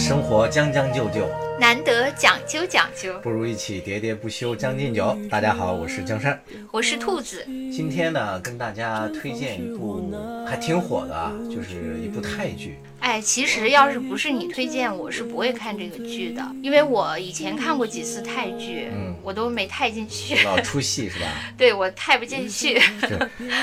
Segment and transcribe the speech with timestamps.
[0.00, 1.28] 生活将将就就，
[1.60, 3.12] 难得讲究讲究。
[3.22, 5.14] 不如一起喋喋不休将进酒。
[5.28, 6.42] 大家好，我是江山。
[6.72, 7.44] 我是兔子。
[7.70, 10.10] 今天呢，跟大家推荐一部
[10.48, 12.78] 还挺火的啊，就是一部泰剧。
[13.00, 20.42] 哎，其实要是不是你推荐，我是不会看这个剧的，因为我以前看过几次泰剧，嗯我都没太进去。
[20.46, 21.26] 老出戏是吧？
[21.58, 22.80] 对我太不进去。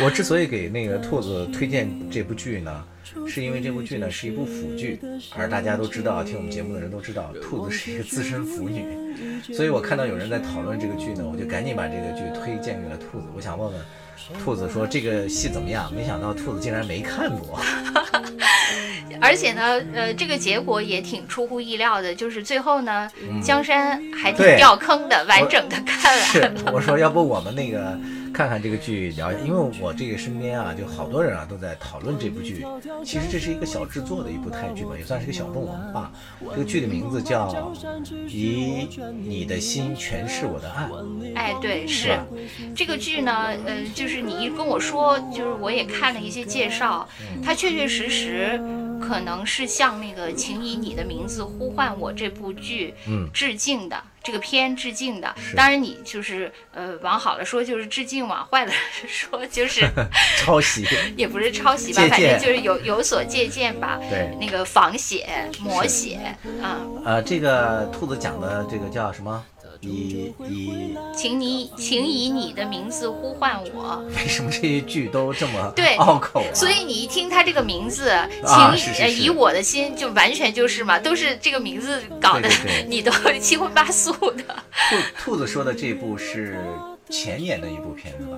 [0.04, 2.86] 我之所以给那个兔子推荐这部剧呢，
[3.28, 5.00] 是因为这部剧呢是一部腐剧，
[5.36, 8.84] 而大家都知道，听我们节目的人都知道，兔子是一个资深腐女，
[9.54, 13.26] 所以我看到有人在讨论这个剧呢，我就赶紧把这个剧推荐给了兔子。
[13.36, 13.82] 我想问问
[14.44, 15.92] 兔子说这个戏怎么样？
[15.94, 17.60] 没想到兔子竟然没看过。
[19.20, 23.10] 而且呢，呃，这个结果也挺出乎意料的，就是最后呢，
[23.42, 27.98] 江山还挺掉坑的，完整的看是完了。，我说要不我们那个
[28.38, 32.64] 看看这个剧聊一下，因为我这个身边啊，就好多人啊都在讨论这部剧。
[33.04, 36.12] 其实这是一个小制作的一部泰剧吧，也算是个小众文化。
[36.52, 37.52] 这个剧的名字叫
[38.28, 38.88] 《以
[39.24, 40.86] 你的心诠释我的爱》，
[41.36, 42.10] 哎，对，是。
[42.10, 42.28] 吧？
[42.76, 47.42] 这个剧呢，呃，就是你一跟我说，就是我也看了一些介绍，嗯。
[47.42, 48.62] 它确确实实
[49.02, 53.28] 可能是向那个《请以你的名字呼唤我》这部剧嗯。
[53.34, 55.34] 致敬的，这个片致敬的。
[55.56, 58.72] 当然，你就是呃，往好了说就是致敬，往坏了
[59.08, 59.90] 说就是
[60.38, 60.86] 抄袭。
[61.16, 63.98] 也不是抄袭吧，反正就是有有所借鉴吧。
[64.10, 66.20] 对，那个仿写、摹写
[66.62, 69.42] 啊，呃，这个兔子讲的这个叫什么？
[69.82, 74.04] 以以请你请以你的名字呼唤我。
[74.16, 76.54] 为什么这些句都这么对拗口啊？
[76.54, 78.12] 所以你一听他这个名字，
[78.46, 84.44] 请、啊是是是呃以我的心，就完全就是嘛，都是这个名字搞得对对对你都 七荤八素的
[84.90, 86.58] 兔兔子说的这部是
[87.10, 88.38] 前年的一部片子吧？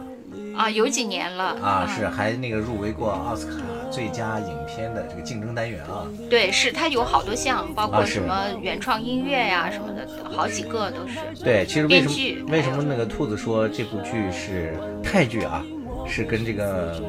[0.55, 6.05] 啊，有几年了啊，是还那个入围过奥斯卡最佳影片的这个竞争单元啊。
[6.29, 11.43] 对，是它有好多项，包括什么原创音乐呀、什么的，好几个都是。
[11.43, 15.65] 对，其实为什么为什么那个兔子说这部剧是泰剧啊？
[16.07, 17.01] 是跟这个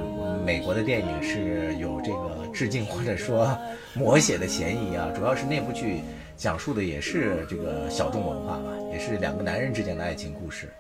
[0.45, 3.57] 美国的电影是有这个致敬或者说
[3.97, 5.09] 摹写的嫌疑啊？
[5.15, 6.01] 主要是那部剧
[6.37, 10.73] 讲述的也是这个小众文化嘛，也是两个男人之间的爱情故事。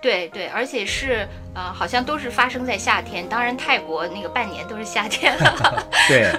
[0.00, 5.84] 对对，而且是呃，好像都是发生在夏天，当然泰国那个半年都是夏天了。
[6.06, 6.32] 对，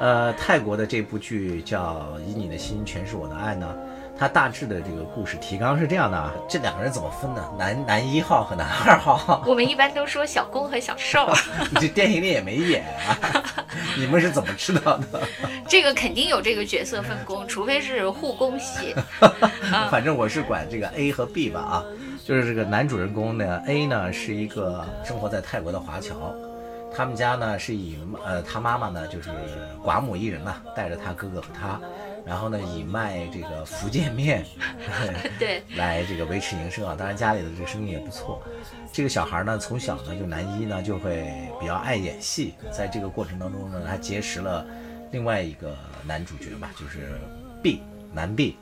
[0.00, 3.72] 呃，泰国的这部剧叫《以你的心诠释我的爱》呢，
[4.22, 7.44] 它大致的这个故事提纲是这样的啊，这两个人怎么分呢？
[7.58, 11.28] 男 男一号和男二号，我们一般都说小公和小受，
[11.72, 13.18] 你 这电影里也没演啊，
[13.98, 15.20] 你们是怎么知道的？
[15.66, 18.94] 这个肯定有这个角色分工，除非是护工戏。
[19.90, 21.84] 反正我是管这个 A 和 B 吧啊，
[22.24, 26.32] 就是这个男主人公呢，A 呢是一个生活在泰国的华侨，
[26.96, 29.30] 他们家呢是以呃他妈妈呢就是
[29.84, 31.80] 寡母一人呐、带着他哥哥和他，
[32.24, 34.44] 然后呢以卖这个福建面
[35.38, 38.42] 对， 来这个维持营生啊，当然家里的这个生意也不错。
[38.92, 44.66] 这个小孩呢从小呢就男一呢就会比较爱演戏，在这个过程当中呢，他结识了
[45.10, 47.18] 另外一个男主角吧，就是
[47.62, 48.56] B 男 B。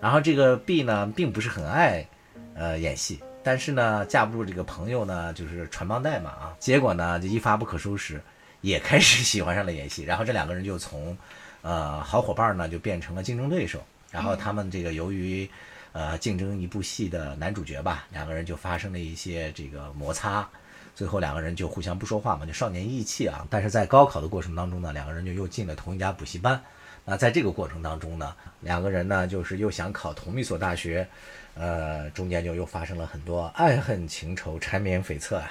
[0.00, 2.06] 然后这个 B 呢，并不是很爱
[2.54, 8.18] 呃演戏，但是呢，架不住这个朋友呢，就是传帮带嘛啊，结果呢就一发不可收拾，
[8.62, 10.04] 也开始喜欢上了演戏。
[10.04, 11.16] 然后这两个人就从
[11.62, 13.82] 呃好伙伴呢，就变成了竞争对手。
[14.10, 15.48] 然后他们这个由于
[15.92, 20.48] 呃竞争一部戏的男主角吧，两个人就发生了一些这个摩擦。
[20.94, 23.46] 最后两个人就互相不说话嘛，就少年义气啊。
[23.48, 26.60] 但是在高考的过程当中呢，两个人就又进了同一家补习班。
[27.04, 31.08] 那在这个过程当中呢，两个人呢就是又想考同一所大学，
[31.54, 35.50] 呃，中间就又发生了很多爱恨情仇、缠绵悱恻啊。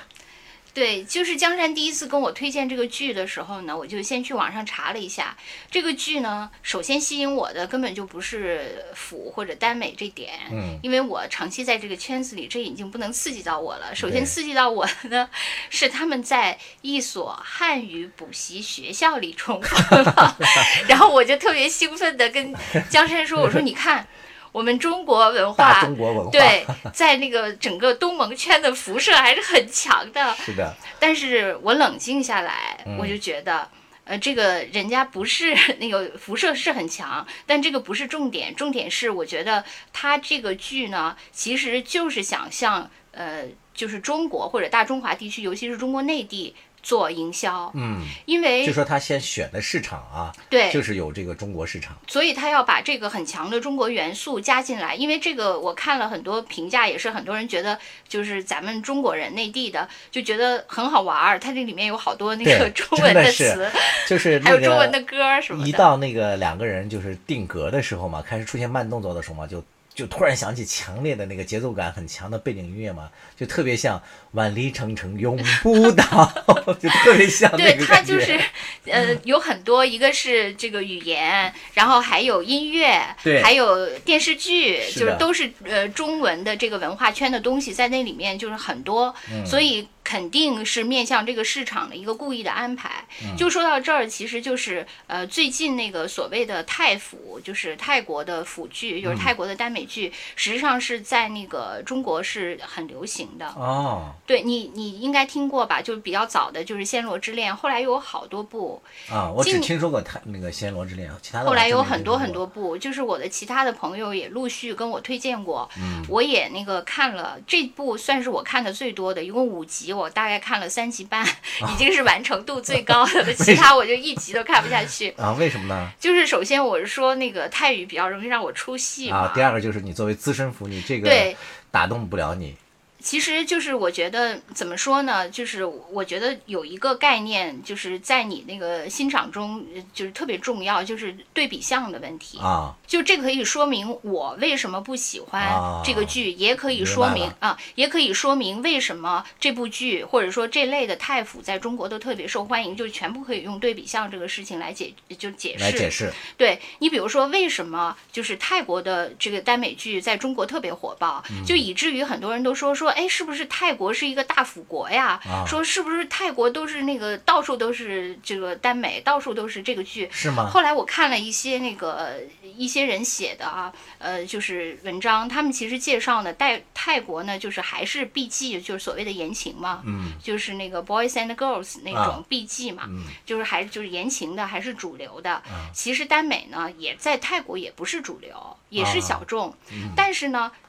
[0.79, 5.35] 对，就是江山第一次跟我推荐这个剧的时候呢，我就先去网上查了一下
[5.69, 6.50] 这个剧呢。
[6.63, 13.94] 首先吸引我的根本就不是腐或者耽美这点，嗯，因为我长期在这个圈子里，这已经不能刺激到我了。
[13.94, 15.29] 首先刺激到我的呢，
[15.69, 20.37] 是他们在一所汉语补习学校里重逢了，
[20.87, 22.55] 然后我就特别兴奋的跟
[22.90, 24.08] 江山说：“我说你看，
[24.51, 30.35] 我们中国文大化。”中国文化，对，在那个整个东盟圈的辐射还是很强的。
[30.35, 33.69] 是的，但是我冷静下来，嗯我就觉得，
[34.03, 39.63] 呃，这个人家不是那个辐射是很强，但这个不是重点，重点是我觉得
[39.93, 43.43] 他这个剧呢，其实就是想向呃，
[43.73, 51.97] 就是中国或者大中华地区，尤其是中国内地做营销，嗯，因为就说他先选的市场啊，对，就是有这个中国市场。
[52.08, 57.78] 所以他要把这个很强的中国元素加进来，因为这个我看了很多评价，也是很多人觉得
[58.08, 63.72] 就是咱们中国人内地的就觉得很好玩儿，它这里面有好多那个 中文的词是，
[64.08, 65.70] 就是还那个有中文的歌儿什么的。
[65.70, 69.64] 一到那个两个人就是定格的时候嘛，开始出现慢动作的时候嘛，就
[69.99, 74.01] 就突然想起强烈的那个节奏感很强的背景音乐嘛，就特别像
[74.31, 76.31] 万里长城永不倒，
[76.79, 77.85] 就特别像那对。
[77.85, 78.40] 它就是，
[78.90, 93.06] 呃，有很多，一个是这个语言，然后还有音乐，对还有电视剧，是就是都是呃中文的这个文化圈的东西在那里面，就是很多，嗯所以肯定是面向这个市场的一个故意的安排。
[93.23, 103.47] 嗯就说到这儿，其实就是呃最近那个所谓的泰腐，就是泰国的腐剧，嗯就是泰国的耽美剧，实际上是在那个中国是很流行的。
[103.50, 105.82] 哦对你，你应该听过吧？
[105.82, 112.20] 就是比较早的，就是《暹罗之恋》，后来又有好多部，啊，我只听说过泰那个《暹罗之恋》，其他的后来有很多。
[112.20, 121.25] 很多部，就是我的其他的朋友也陆续跟我推荐过，嗯我也那个看了这部，算是我看的最多的，一共五集，我大概看了三集半，
[121.72, 125.13] 已经是完成度最高的了， 其他我就一集都看不下去。
[125.17, 125.91] 啊，为什么呢？
[125.99, 131.35] 就是首先我是说那个泰语比较容易让我出戏嘛，啊，第二个就是你作为资深腐女，这个对
[131.69, 132.55] 打动不了你。
[133.01, 142.37] 其实就是我觉得怎么说呢，就是我觉得有一个概念，就是在你那个欣赏中，呃就是特别重要，就是对比项的问题。
[142.40, 155.63] 啊，就这可以说明我为什么不喜欢啊这个剧，也可以说明啊，也可以说明为什么这部剧或者说这类的太腐在中国都特别受欢迎，就全部可以用对比项这个事情来解就解释。
[155.63, 156.11] 来解释。
[156.35, 165.20] 对你比如说，为什么就是泰国的这个耽美剧在中国特别火爆，嗯就以至于很多人都说说，哎，是不是泰国是一个大腐国呀？
[165.26, 170.08] 啊说是不是泰国都是那个到处都是这个耽美，到处都是这个剧？
[170.12, 170.50] 是吗？
[170.50, 172.22] 后来我看了一些那个
[172.56, 185.32] 一些人写的啊，呃，就是文章，他们其实介绍呢，泰泰国呢，就是还是 BG，就是所谓的言情嘛，嗯，就是那个 boys and girls 那种啊 BG 嘛，嗯就是还就是言情的，还是主流的。
[185.32, 190.52] 啊其实耽美呢，也在泰国也不是主流，也是啊小众，嗯但是呢，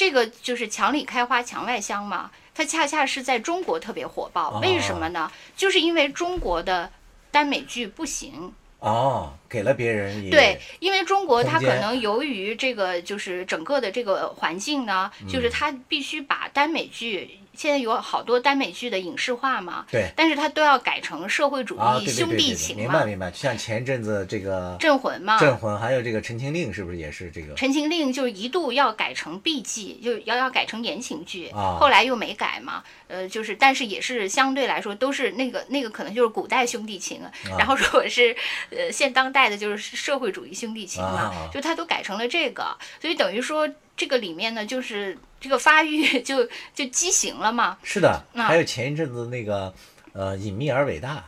[0.00, 4.48] 这个就是墙里开花墙外香嘛，它恰恰是在中国特别火爆。
[4.48, 5.30] 哦为什么呢？
[5.54, 6.90] 就是因为中国的
[7.30, 8.50] 耽美剧不行。
[8.78, 17.38] 哦，给了别人也对，因为中国它可能由于这个就是整个的这个环境呢，嗯就是它必须把耽美剧。
[17.54, 20.10] 现在有好多耽美剧的影视化嘛，对。
[20.16, 23.30] 但是它都要改成社会主啊，义兄弟情嘛，明白明白。
[23.30, 27.54] 就像前阵子这个镇魂嘛，镇魂，还有这个陈情令，是不是也是这个？
[27.54, 31.76] 陈情令就一度要改成 B 剧就要要改成言情剧，啊。
[31.78, 32.82] 后来又没改嘛。
[33.08, 37.30] 呃，就是但是也是相对来说都是那个那个可能就是古代兄弟情，啊。
[37.58, 38.36] 然后如果是
[38.70, 41.50] 呃现当代的就是社会主义兄弟情嘛，啊。
[41.52, 43.68] 就它都改成了这个，所以等于说
[44.00, 47.76] 这个里面呢就是这个发育 就就畸形了嘛。
[47.82, 49.74] 是的，啊还有前一阵子那个
[50.14, 51.22] 呃隐秘而伟大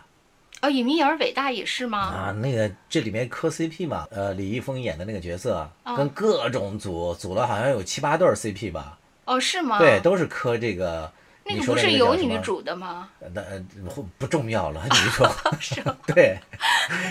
[0.62, 1.98] 哦，隐秘而伟大也是吗？
[1.98, 9.78] 啊，那个这里面磕 CP 嘛，呃李易峰演的那个角色，哦跟各种组组了好像有七八对儿 CP 吧，哦，是吗？
[9.78, 11.12] 对，，都是磕这个。
[11.44, 13.08] 那个你不是有女主的吗？
[13.34, 13.60] 那呃
[13.92, 15.28] 不不重要了，你说
[16.06, 16.38] 对，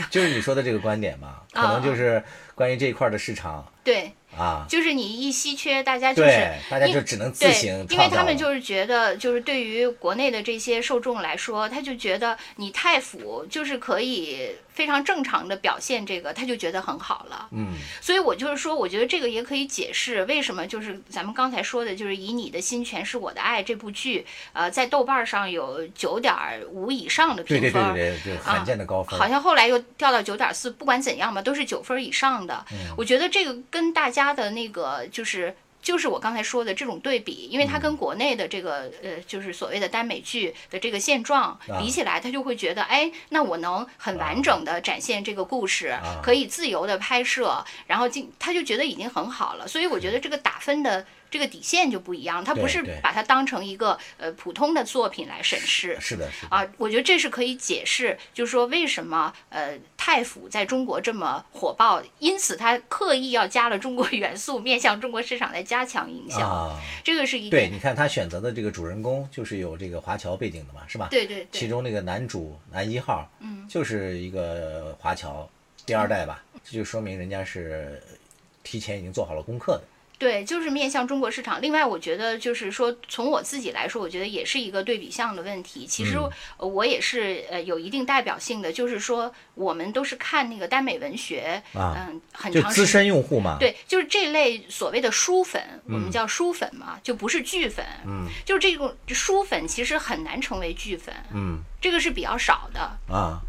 [0.10, 2.24] 就是你说的这个观点嘛，可能就是
[2.56, 17.48] 关于这一块儿的市场对，啊，就是你一稀缺，大家就是对，大家因就只能自对，行因为他们就是觉得，就是对于国内的这些受众来说，他就觉得你太腐就是可以非常正常的表现这个，他就觉得很好了。
[17.52, 26.34] 嗯所以我就是说，我觉得这个也可以解释为什么就是咱们刚才说的，就是以你的心诠释我的爱这部剧，呃，在豆瓣上有九点
[26.70, 27.94] 五以上的评分。
[27.94, 32.66] 对对对罕见的高分，好像后来又掉到九点四，不管怎样吧，都是九分以上的。
[32.72, 35.56] 嗯我觉得这个跟大家的那个就是。
[35.82, 37.82] 就是我刚才说的这种对比，因为它嗯。
[37.82, 49.68] 跟国内的这个呃，就是所谓的耽美剧的这个现状啊比起来，他就会觉得，哎，那我能很完整的展现这个故事，啊可以自由的拍摄，然后进，他就觉得已经很好了。
[49.68, 71.08] 所以我觉得这个打分的这个底线就不一样，他不是把它当成一个呃普通的作品来审视，是的，是的，啊，我觉得这是可以解释，就是说为什么呃太腐在中国这么火爆，因此他刻意要加了中国元素，面向中国市场来加强营销，啊，这个是一对，你看他选择的这个主人公就是有这个华侨背景的嘛，是吧？
[71.10, 75.50] 对对对，其中那个男主男一号，嗯，就是一个华侨
[75.86, 78.04] 第二代吧，这就说明人家是
[78.64, 79.84] 提前已经做好了功课的。
[80.22, 81.60] 对，就是面向中国市场。
[81.60, 85.88] 另外，我觉得就是说，从我自己来说，我觉得也是一个对比项的问题。
[85.88, 86.16] 其实
[86.60, 92.88] 我也是呃有一定代表性的，就是说我们都是看那个耽美文学，啊嗯，很就资长时间。
[92.88, 93.58] 深用户嘛。
[93.60, 97.84] 对，就是这类所谓的书粉，我们叫书粉嘛，就不是剧粉。
[98.06, 102.80] 嗯，就这种书粉其实很难成为剧粉，嗯这个是比较少的。
[103.12, 103.42] 啊，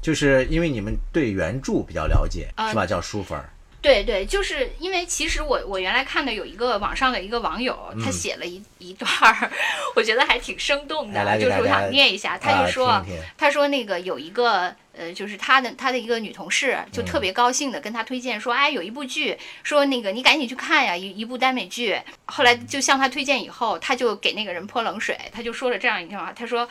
[0.00, 2.86] 就是因为你们对原著比较了解，啊是吧？
[2.86, 3.50] 叫书粉儿。
[3.82, 9.50] 对对，就是因为其实我我原来看的有一个网上的一个网友，嗯他写了一一段儿，
[9.96, 12.36] 我觉得还挺生动的，就是我想念一下。
[12.36, 21.98] 他啊就说，听听他说那个有一个呃，就是他的他的一个女同事，就特别高兴的跟他推荐说，哎，有一部剧，说那个你赶紧去看呀，一一部耽美剧。
[22.26, 26.68] 后来就向他推荐以后，他就给那个人泼冷水，他就说了这样一句话，他说。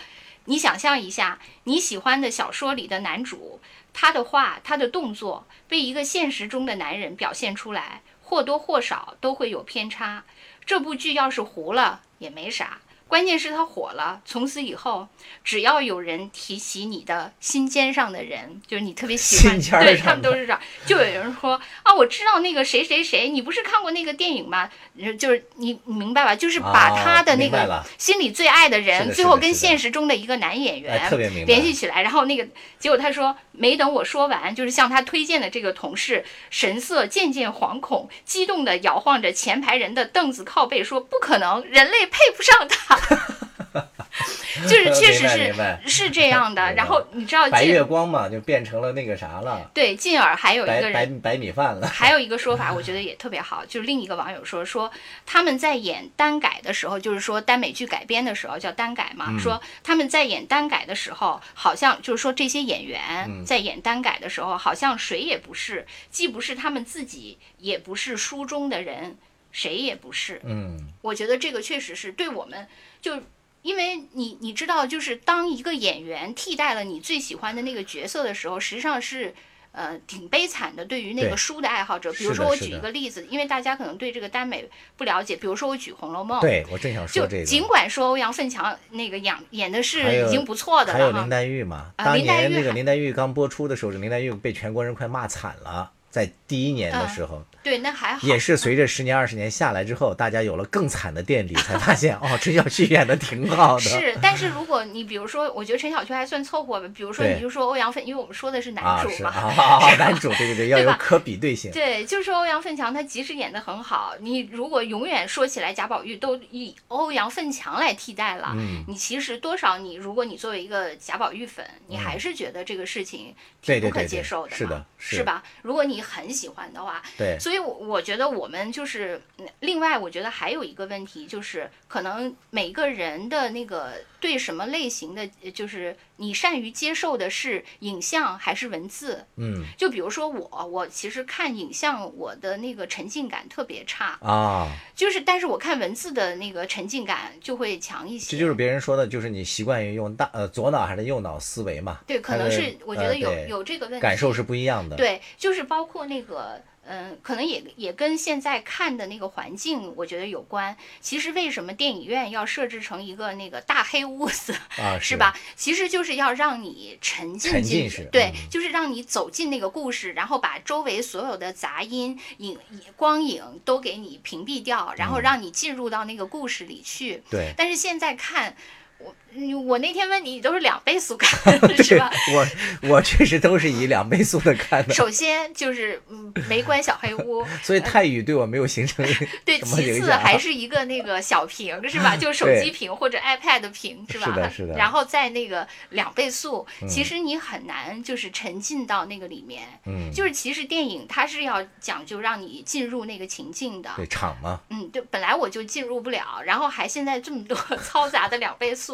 [0.50, 3.62] 你想象一下，你喜欢的小说里的男主，
[3.94, 10.24] 他的话、他的动作被一个现实中的男人表现出来，或多或少都会有偏差。
[10.66, 12.80] 这部剧要是糊了也没啥，
[13.10, 15.08] 关键是他火了，从此以后，
[15.44, 24.70] 只要有人提起你的心尖上的人，就是你特别喜欢，对他们都是这样，就有人说啊，我知道那个谁谁谁，你不是看过那个电影吗？
[25.02, 26.36] 呃就是你你明白吧？
[26.36, 31.10] 就是把哦他的那个心里最爱的人，最后跟现实中的一个男演员
[31.48, 32.48] 联系起来，然后那个
[32.78, 42.99] 结果他说没等我说完，就是向他推荐的这个同事神色渐渐惶恐，激动地摇晃着前排人的凳子靠背，说不可能，人类配不上他。
[44.68, 46.62] 就是确实明白明白是是这样的。
[46.76, 50.92] 然后你知道白月光嘛，就变成了那个啥了，对进而还有一个人。
[50.92, 51.88] 白白米饭了。
[51.94, 54.92] 还有一个说法，我觉得也特别好，就是另一个网友说说
[55.26, 69.16] 他们在演单改的时候，就是说耽美剧改编的时候叫单改嘛，嗯说他们在演单改的时候，好像就是说这些演员嗯在演单改的时候，好像谁也不是，既不是他们自己，也不是书中的人，
[69.52, 70.42] 谁也不是。
[70.44, 72.68] 嗯，我觉得这个确实是对我们
[73.02, 73.22] 就。
[73.62, 79.36] 因为你你知道，就是当一个演员替代了你最喜欢的那个角色的时候，实际上是
[79.74, 80.86] 呃挺悲惨的。
[80.86, 87.44] 对于那个书的爱好者，比如说我举一个例子，因为大家可能对这个耽美不了解，比如说我举《红楼梦》，对我正想说就这个。
[87.44, 95.92] 尽管说欧阳奋强那个演演的是已经不错的了还有林，黛玉嘛，林黛玉那个林黛玉刚播出的时候，林黛玉被全国人快骂惨了。
[96.10, 103.82] 在第一年的嗯时候，对，那还好，也是随着十年二十年下来之后，大家有了更惨的垫底，才发现哦，陈小旭演的挺好的。
[103.82, 106.90] 是，但是如果你比如说，我觉得陈小旭还算凑合吧。
[106.96, 111.72] 比如说，你就说欧阳奋，因为我们说的是男主嘛，啊，男主对对对， 要有可比对性。
[111.72, 125.44] 对，就是说欧阳奋强，他即使演的很好，你如果永远说起来贾宝玉都以欧阳奋强来替代了，嗯你其实多少你如果你作为一个贾宝玉粉，你还是觉得这个事情挺不可接受的嘛，是的是是吧？
[125.62, 139.26] 如果你很喜欢的话，对，所以我，我觉得我们就是，嗯另外，我觉得还有一个问题，就是可能每个人的那个对什么类型的，呃就是你善于接受的是影像还是文字。
[139.38, 148.32] 嗯就比如说我，我其实看影像，我的那个沉浸感特别差，啊，就是但是我看文字的那个沉浸感就会强一些。
[148.32, 152.00] 这就是别人说的，就是你习惯于用大呃左脑还是右脑思维嘛？
[152.06, 154.02] 对，可能是我觉得有、呃有这个问题。
[154.02, 154.96] 感受是不一样的。
[154.96, 160.76] 对，就是包括那个，嗯，可能也也跟现在看的那个环境，我觉得有关。
[161.00, 165.38] 其实为什么电影院要设置成一个那个大黑屋子，啊， 是吧？
[165.56, 172.58] 其实就是要让你沉浸进去，对，嗯就是让你走进那个故事，然后把周围所有的杂音、影、
[172.96, 177.22] 光影都给你屏蔽掉，然后嗯让你进入到那个故事里去。
[177.30, 177.54] 对。
[177.56, 178.56] 但是现在看。
[179.00, 181.54] 我嗯我那天问你，你都是两倍速看
[181.84, 189.06] 是吧？，我我确实都是以两倍速的看的，首先就是嗯，没关小黑屋， 所以泰语对我没有形成
[189.46, 192.18] 对，其次还是一个那个小屏是吧？
[192.18, 194.26] 就手机屏或者 iPad 屏是吧？
[194.26, 199.62] 是的是的然后在那个两倍速，其实你很难就是沉浸到那个里面。
[199.86, 203.92] 嗯，就是其实电影它是要讲究让你进入那个情境的。
[203.96, 208.89] 对场嘛，嗯，对，本来我就进入不了，然后还现在这么多 嘈杂的两倍速，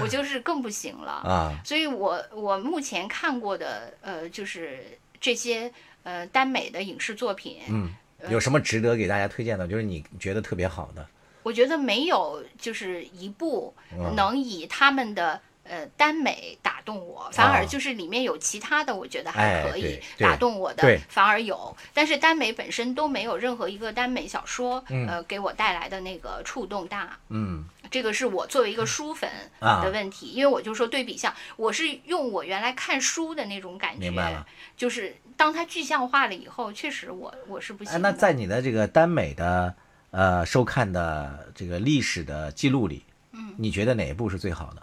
[0.00, 1.12] 我就是更不行了。
[1.24, 5.72] 啊，所以我我目前看过的呃，就是这些
[6.02, 7.90] 呃耽美的影视作品，嗯，
[8.28, 9.66] 有什么值得给大家推荐的？
[9.68, 11.06] 就是你觉得特别好的，
[11.42, 15.40] 我觉得没有就是一部嗯能以他们的。
[15.68, 21.76] 呃，耽美打动我，反而就是里面有其他的，我觉得还可以打动我的对，反而有。
[21.92, 27.18] 但是耽美本身都没有任何一个耽美小说，呃，给我带来的那个触动大。
[27.30, 29.82] 嗯这个是我作为一个书粉啊。
[29.82, 39.74] 的问题，因为我就说对比项，我是用我原来看书的那种感觉明白了，就是当它具象化了以后，确实我我是不行哎，那在你的这个耽美的
[40.10, 44.82] 呃收看的这个历史的记录里，嗯，你觉得哪一部是最好的？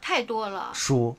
[0.00, 1.16] 太多了，书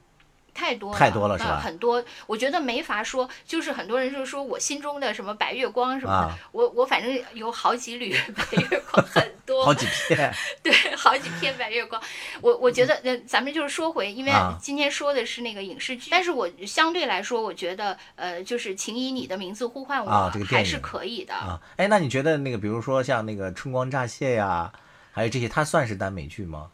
[0.53, 1.59] 太多了，太多了是吧？
[1.59, 6.37] 很多，我觉得没法说，就是很多人就说我心中的什么白月光什么的，啊。
[6.51, 10.31] 我我反正有好几缕白月光，很多， 好几片，
[10.61, 12.01] 对，好几片白月光。
[12.41, 14.57] 我我觉得，那，咱们就是说回，因为啊。
[14.61, 21.33] 今天说的是那个影视剧，但是我相对来说，我觉得，呃，就是《请以你的名字呼唤我》啊这个电还是可以的。
[21.33, 24.71] 啊，哎，那你觉得那个，比如说像那个《春光乍泄》呀，
[25.11, 26.69] 还有这些，它算是耽美剧吗？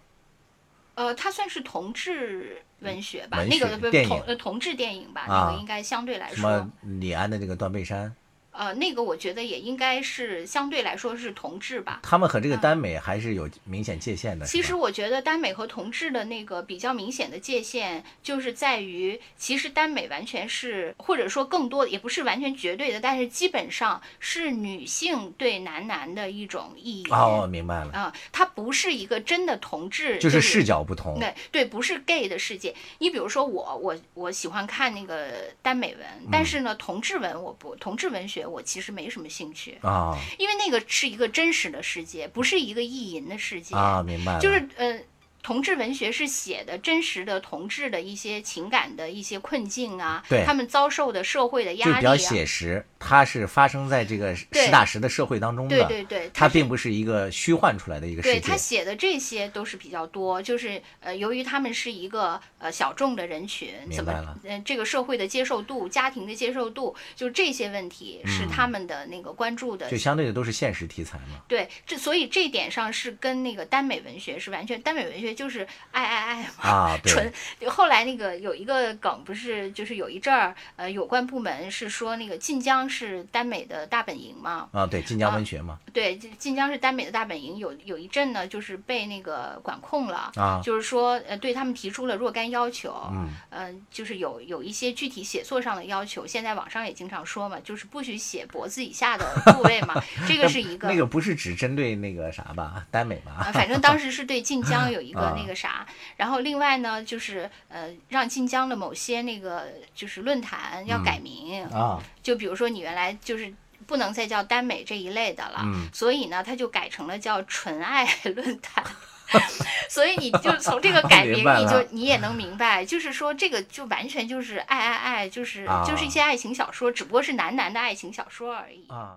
[0.95, 3.67] 呃，它算是同志文学吧，文那个
[4.07, 8.07] 同呃同志电影吧，啊那个应该相对来说什么说，李安的这个《断背山》，
[8.51, 11.99] 呃，那个我觉得也应该是相对来说是同志吧。
[12.03, 14.45] 他们和这个耽美还是有明显界限的。
[14.45, 27.09] 其实我觉得耽美和同志的那个比较明显的界限，就是在于，其实耽美完全是，或者说更多的，也不是完全绝对的，但是基本上是女性对男男的一种意义。
[27.11, 31.17] 哦，明白了，啊、它不是一个真的同志，就是视角不同。
[31.19, 32.75] 对对，不是 gay 的世界。
[32.97, 35.27] 你比如说我，我我喜欢看那个
[35.61, 43.75] 耽美文，嗯但是呢，同志文我不，同志文学我其实没什么兴趣，啊因为那个是一个真实的世界，不是一个意淫的世界。
[43.75, 44.99] 啊，明白了，就是呃，
[45.41, 50.43] 同志文学是写的真实的同志的一些情感的一些困境啊，对。
[50.45, 58.35] 他们遭受的社会的就比较压力啊，写实，它是发生在这个实打实的社会当中的，对对对，是它并不是一个虚幻出来的一个世界。
[58.35, 58.55] 对他。
[58.59, 64.37] 写的这些都是比较多，就是呃，由于他们是一个呃小众的人群，怎么明白了。
[64.43, 71.41] 呃这个社会的接受度、家庭的接受度，就这些问题是他们的那个关注的嗯就相对的都是现实题材嘛。
[71.47, 77.31] 对，这所以这一点上是跟那个耽美文学是完全，耽美文学就是爱爱爱嘛，啊， 纯。
[77.67, 90.31] 后来那个有一个梗，不是就是有一阵儿，呃，有关部门是说那个晋江是耽美的大本营嘛，啊，对，晋江文学嘛，对，晋晋江是耽美的大本营，有有一阵呢就是被那个管控了。
[90.35, 96.25] 啊，就是说，呃，对他们提出了若干要求，嗯，呃，就是有有一些具体写作上的要求。
[96.25, 100.87] 现在网上也经常说嘛，就是不许写脖子以下的部位嘛，这个是一个。
[100.87, 103.51] 那个不是只针对那个啥吧，耽美啊，吧？
[103.51, 105.35] 反正当时是对晋江有一个 啊。
[105.37, 105.85] 那个啥，
[106.17, 113.53] 然后另外呢，就是呃，让晋江的某些那个就是论坛要改名，啊，就比如说你原来就是
[113.85, 115.89] 不能再叫耽美这一类的了，嗯。
[115.93, 118.83] 所以呢，他就改成了叫纯爱 论坛。
[119.87, 125.83] 所以你就从这个改名，你就你也能明白，就是说这个就完全就是爱爱爱，就是、啊。
[125.85, 128.87] 就是一些爱情小说，只不过是男男的爱情小说而已。
[128.87, 129.15] 啊，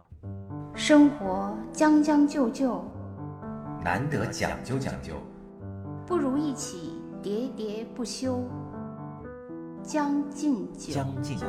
[0.77, 2.85] 生活将将就就，
[3.83, 5.15] 难得讲究讲究，
[6.13, 8.47] 不如一起喋喋不休。
[9.83, 11.47] 将进酒，将进酒。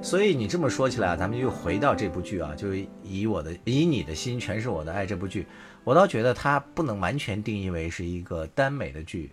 [0.00, 2.68] 所以你这么说起来，咱们又回到这部剧啊，就
[3.02, 5.44] 以我的以你的心全是我的爱这部剧，
[5.82, 9.32] 我倒觉得它不能完全定义为是一个耽美的剧，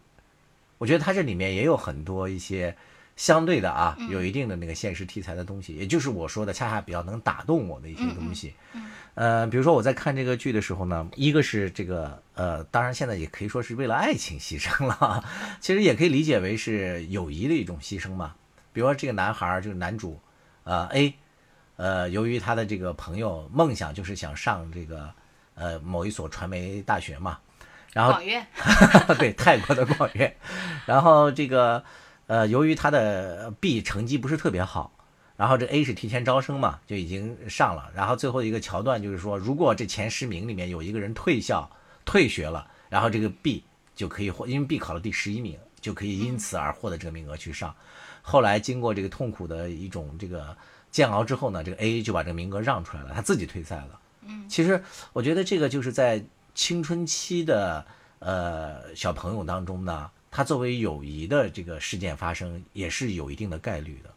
[0.80, 2.75] 我觉得它这里面也有很多一些
[3.19, 8.55] 相对的啊，有一定的那个现实题材的东西，也就是我说的恰恰比较能打动我的一些东西。
[9.13, 15.21] 呃，比如说我在看这个剧的时候呢，一个是这个呃，当然现在也可以说是为了爱情牺牲了，
[15.60, 18.36] 其实也可以理解为是友谊的一种牺牲嘛。
[18.71, 20.17] 比如说这个男孩儿，就是男主，
[20.63, 21.13] 呃 A，
[21.75, 25.12] 呃，由于他的这个朋友梦想就是想上这个
[25.55, 27.38] 呃某一所传媒大学嘛，
[27.91, 28.47] 然后广院，
[29.19, 30.34] 对泰国的广院，
[30.86, 31.84] 然后这个
[32.30, 34.92] 呃，由于他的 B 成绩不是特别好，
[35.36, 41.68] 然后这 A 是提前招生嘛，就已经上了，然后最后一个桥段就是说，如果这前十名里面有一个人退校
[42.06, 43.63] 退学了，然后这个 B
[43.96, 47.76] 就可以获，因为 B 考了第十一名，就可以因此而获得这个名额去上。
[48.22, 50.56] 后来经过这个痛苦的一种这个
[50.92, 54.00] 煎熬之后呢，这个 A 就把这个名额让出来了，他自己退赛了。
[54.28, 57.84] 嗯，其实我觉得这个就是在青春期的
[58.20, 64.10] 呃小朋友当中呢，他作为友谊的这个事件发生，也是有一定的概率的。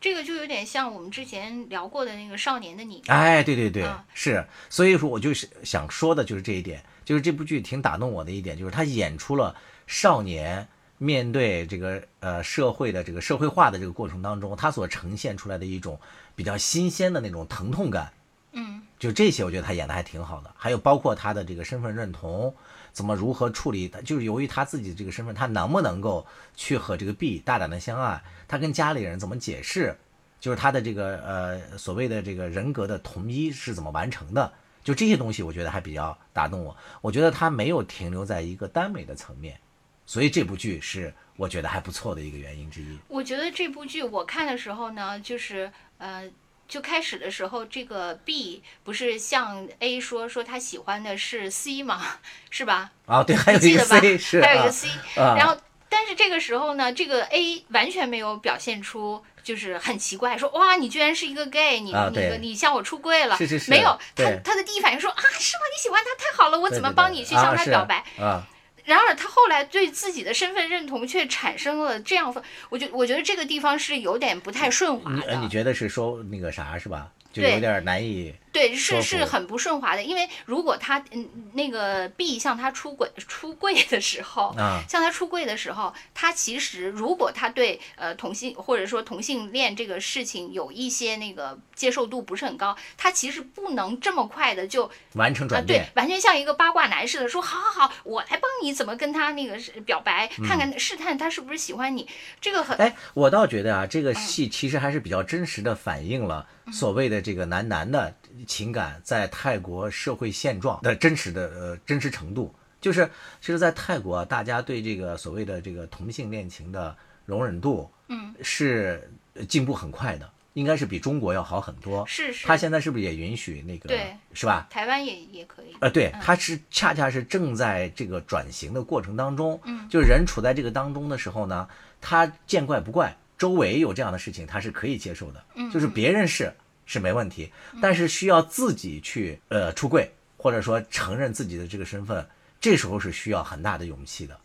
[0.00, 3.02] 这个就有点像我们之前聊过的那个《少年的你》。
[3.12, 9.54] 哎，对对对，啊是，所以说我就是想说的就是这一点，就是这部剧挺打动我的一点，就是他演出了
[9.86, 16.00] 少年面对这个呃社会的这个社会化的这个过程当中，他所呈现出来的一种
[16.34, 18.10] 比较新鲜的那种疼痛感。
[18.52, 20.50] 嗯，就这些，我觉得他演的还挺好的。
[20.56, 22.54] 还有包括他的这个身份认同，
[22.92, 28.22] 怎么如何处理，就是由于他自己这个身份，他能不能够去和这个 B 大胆的相爱？
[28.46, 29.96] 他跟家里人怎么解释？
[30.40, 34.52] 就是他的这个呃所谓的这个人格的统一是怎么完成的？
[34.82, 36.74] 就这些东西，我觉得还比较打动我。
[37.02, 39.60] 我觉得他没有停留在一个耽美的层面，
[40.06, 42.98] 所以这部剧是我觉得还不错的一个原因之一。
[43.06, 46.26] 我觉得这部剧我看的时候呢，就是呃，
[46.70, 52.00] 就开始的时候，这个 B 不是向 A 说说他喜欢的是 C 吗？
[52.48, 52.90] 是吧？
[53.04, 54.88] 啊，对，还有一个记得吧 C 是，还有一个啊 C，、
[55.20, 55.54] 啊然后
[55.90, 59.22] 但是这个时候呢，这个 A 完全没有表现出。
[59.42, 65.62] 就是很奇怪，说哇，你居然是一个 gay，你、你你向我出柜了，是是是没有，他他的第一反应说啊，是吗？
[65.74, 68.04] 你喜欢他太好了，我怎么帮你去向他表白？
[68.22, 68.46] 啊，
[68.84, 72.34] 然而他后来对自己的身份认同却产生了这样，
[72.68, 77.10] 我觉我觉得这个地方是有点不太顺滑你呃你，觉得是说那个啥是吧？
[77.32, 80.02] 就有点难以对，是是很不顺滑的。
[80.02, 102.06] 因为如果他嗯那个 B 向他出轨出柜的时候，啊，向他出柜的时候，他其实如果他对呃同性或者说同性恋这个事情有一些那个接受度不是很高，他其实不能这么快的就啊，完成转变。，对完全像一个八卦男似的，说好好好，我来帮你怎么跟他那个是表白，看看试探他是不是喜欢你，
[102.40, 108.14] 这个很哎，我倒觉得啊，这个嗯戏其实还是比较真实的反映了所谓的这个男男的
[108.46, 112.54] 情感在泰国社会现状的真实的呃真实程度。
[112.80, 113.06] 就是
[113.42, 122.06] 其实，在泰国啊，大家对这个所谓的这个同性恋情的容忍度，嗯，是呃进步很快的，应该是比中国要好很多。
[122.06, 123.86] 是是他现在是不是也允许那个？
[123.90, 124.66] 对，是吧？
[124.70, 131.68] 台湾也也可以，呃，对，他是恰恰是正在这个转型的过程当中，嗯，就是人处在这个当中的时候呢，
[132.00, 136.50] 他见怪不怪，周围有这样的事情，他是可以接受的，嗯就是别人是
[136.92, 142.28] 是没问题，但是需要自己去呃出柜，或者说承认自己的这个身份，
[142.60, 144.36] 这时候是需要很大的勇气的，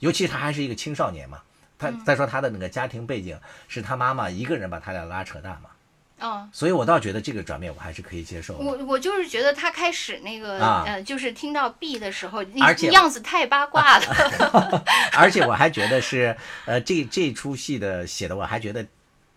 [0.00, 1.40] 尤其他还是一个青少年嘛，
[1.78, 5.70] 他嗯再说他的那个家庭背景是他妈妈一个人把他俩拉扯大嘛，
[6.18, 6.50] 嗯。
[6.52, 8.62] 所以我倒觉得这个转变我还是可以接受的。
[8.62, 14.84] 我我就是觉得他开始那个、啊呃，就是听到 B 的时候，那而且样子太八卦了。
[15.16, 18.84] 而且我还觉得是，呃，这这出戏的写的我还觉得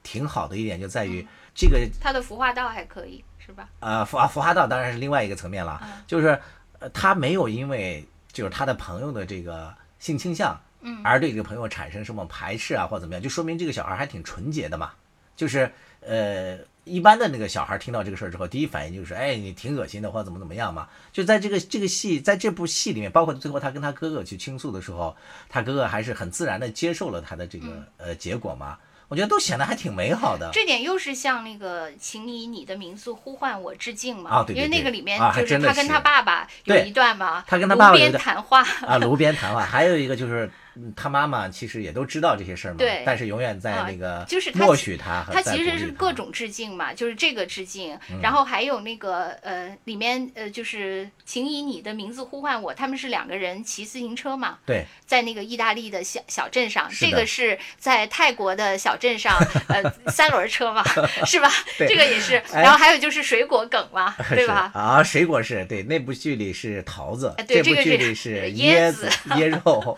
[0.04, 3.70] 挺好的一点就在于这个他的服化道还可以，是吧？
[3.80, 6.40] 呃服服化道当然是另外一个层面了，就是
[6.80, 14.92] 呃他没有因为就是他的朋友的这个性倾向，嗯而对这个朋友产生什么排斥啊或怎么样，就说明这个小孩还挺纯洁的嘛，
[15.36, 16.60] 就是呃。
[16.88, 20.88] 一般的那个小孩听到这个事儿之后，第一反应就是，哎，你挺恶心的，或者怎么怎么样嘛。
[21.12, 25.18] 就在这个这个戏，在这部戏里面，包括最后他跟他哥哥去倾诉的时候，
[25.50, 28.78] 他哥哥还是很自然的接受了他的这个、嗯呃结果嘛。
[29.08, 30.50] 我觉得都显得还挺美好的。
[30.52, 34.30] 这点又是向那个“请以你的名字呼唤我”致敬嘛？
[34.32, 38.62] 啊对对对因为那个里面就是他跟他爸爸有一段嘛，他跟他爸爸炉边有一段谈话。
[38.88, 40.52] 啊，炉边谈话，还有一个就是嗯
[40.96, 60.84] 他妈妈其实也都知道这些事儿嘛，对但是永远在啊那个就是他默许他其实是各种致敬嘛，就是这个致敬，嗯然后还有那个呃，里面呃，就是请以你的名字呼唤我，他们是两个人骑自行车嘛，对在那个意大利的小小镇上，这个是在泰国的小镇上，呃， 三轮车嘛，
[61.26, 61.50] 是吧？
[61.78, 64.72] 这个也是，哎然后还有就是水果梗嘛， 对吧？
[64.74, 69.98] 啊，水果是对那部剧里是桃子，哎对部这个剧里是椰子椰肉，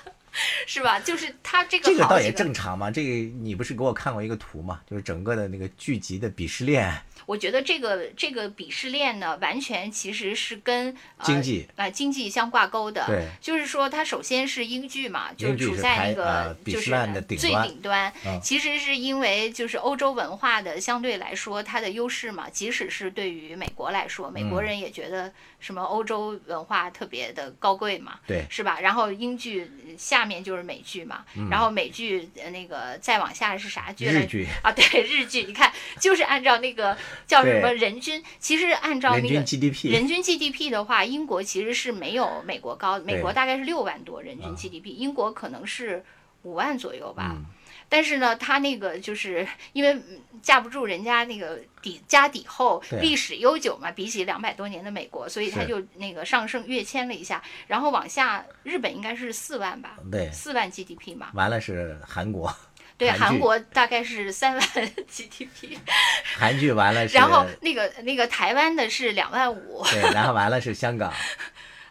[0.65, 1.00] 是吧？
[1.00, 2.89] 就是他这个这个倒也正常嘛。
[2.91, 4.82] 这个你不是给我看过一个图嘛？
[4.89, 6.93] 就是整个的那个剧集的鄙视链，
[7.26, 13.06] 我觉得这个这个鄙视链呢，完全其实是跟、呃、经济呃经济相挂钩的。
[13.06, 18.12] 对，就是说它首先是英剧嘛，就是处在那个、呃鄙视就是链的最顶端。
[18.26, 28.20] 嗯其实是因为就是欧洲文化的相对来说它的优势嘛，即使是对于美国来说，美嗯国人也觉得什么欧洲文化特别的高贵嘛。
[28.28, 28.46] 对。
[28.50, 28.80] 是吧？
[28.80, 34.48] 然后英剧呃下面就是美剧嘛，然后美剧呃那个再往下是啥剧日剧。
[34.63, 44.56] 啊，对日剧，你看就是按照那个叫什么人均， 其实按照人均那个 GDP 人均 GDP 的话，英国其实是没有美国高，美国大概是六万多人均啊。
[44.56, 46.04] GDP，、英国可能是
[46.43, 47.34] 五万左右吧。
[47.36, 47.46] 嗯。
[47.89, 62.54] 但是呢，他那个就是因为嗯架不住人家那个底家底厚，历史悠久嘛，比起两百多年的美国，所以他就那个上升跃迁了一下，然后往下，日本应该是四万吧，对，四万 GDP 嘛，完了是韩国，
[62.97, 64.62] 对，韩国大概是三万
[65.08, 65.78] GDP，
[66.38, 71.13] 韩剧完了是，然后那个那个台湾的是两万五，对，然后完了是香港，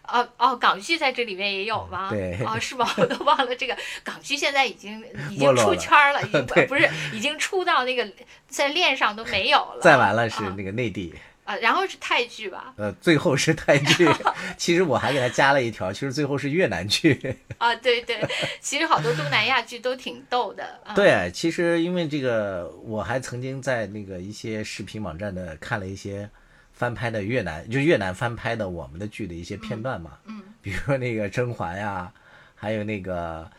[0.08, 2.08] 哦哦，港剧在这里面也有吗？
[2.10, 2.88] 对哦，是吗？
[2.96, 8.06] 我都忘了这个港剧现在已经已经出圈儿了，已经 不是已经出到那个
[8.48, 9.80] 在链上都没有了。
[9.82, 11.14] 再完了是啊那个内地。
[11.44, 12.74] 啊，然后是泰剧吧？
[12.76, 14.04] 呃，最后是泰剧，
[14.58, 17.36] 其实我还给他加了一条，其实最后是越南剧。
[17.58, 18.20] 啊，对对，
[18.60, 20.64] 其实好多东南亚剧都挺逗的。
[20.84, 26.28] 啊、对，其实因为这个，我还曾经在那个一些视频网站的看了一些
[26.76, 32.12] 翻拍的越南，就越南翻拍的我们的剧的一些片段嘛，嗯，比如说那个甄嬛呀，
[32.54, 33.50] 还有那个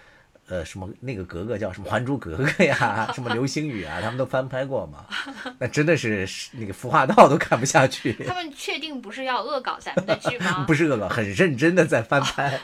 [0.48, 5.04] 呃什么那个格格叫什么《还珠格格》呀， 什么流星雨啊，他们都翻拍过嘛。
[5.58, 8.14] 那真的是那个服化道都看不下去。
[8.26, 10.64] 他们确定不是要恶搞咱们的剧吗？
[10.70, 12.60] 不是恶搞，很认真的在翻拍。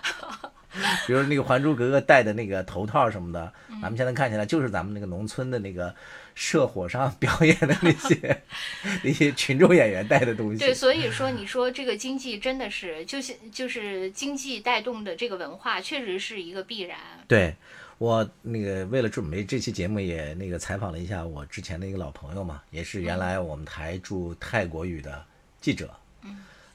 [1.06, 5.94] 比如那个《还珠格格》戴的那个头套什么的，咱们现在看起来就是咱们那个农村的那个
[6.36, 8.42] 社火上 表演的那些
[9.04, 10.60] 那些群众演员带的东西。
[10.60, 16.98] 对，所以说你说这个经济真的是就是就是经济带动的这个文化，确实是一个必然。
[17.28, 17.56] 对
[17.98, 25.26] 我那个为了准备这期节目，也那个采访了一下我之前的一个老朋友嘛，也是原来我们台驻泰国语的
[25.62, 25.90] 记者。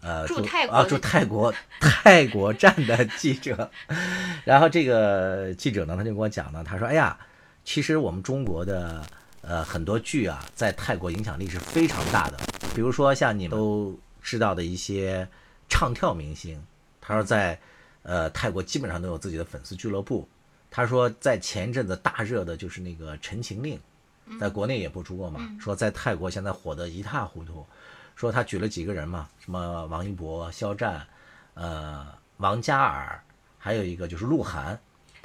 [0.01, 3.69] 呃，驻泰国啊，驻泰国泰国站的记者，
[4.45, 7.19] 然后这个记者呢，他就跟我讲呢，他说：“哎呀，
[7.65, 9.05] 其实我们中国的
[9.49, 12.39] 呃很多剧啊，在泰国影响力是非常大的。
[12.75, 15.27] 比如说像你们都知道的一些
[15.69, 16.63] 唱跳明星，
[17.01, 17.59] 他说在
[18.03, 20.29] 呃泰国基本上都有自己的粉丝俱乐部。
[20.71, 23.81] 他说在前一阵子大热的就是那个《陈情令》，
[24.39, 27.67] 在国内也播出过嘛，说在泰国现在火得一塌糊涂。”
[28.15, 31.07] 说他举了几个人嘛，什么王一博、肖战，
[31.55, 32.05] 呃，
[32.39, 33.23] 王嘉尔，
[33.57, 34.79] 还有一个就是鹿晗。